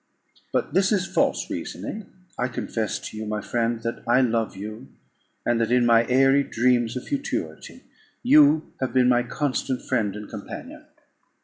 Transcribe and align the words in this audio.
But 0.51 0.73
this 0.73 0.91
is 0.91 1.05
false 1.05 1.47
reasoning. 1.47 2.07
I 2.35 2.47
confess 2.47 2.97
to 2.97 3.15
you, 3.17 3.27
my 3.27 3.39
friend, 3.39 3.83
that 3.83 4.01
I 4.07 4.21
love 4.21 4.57
you, 4.57 4.87
and 5.45 5.61
that 5.61 5.71
in 5.71 5.85
my 5.85 6.07
airy 6.07 6.41
dreams 6.41 6.97
of 6.97 7.07
futurity 7.07 7.83
you 8.23 8.73
have 8.79 8.95
been 8.95 9.09
my 9.09 9.21
constant 9.21 9.83
friend 9.87 10.15
and 10.15 10.27
companion. 10.27 10.87